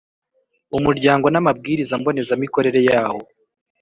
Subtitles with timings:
[0.77, 3.23] umuryango n amabwiriza mbonezamikorere yawo